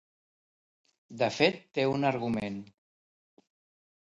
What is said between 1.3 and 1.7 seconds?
fet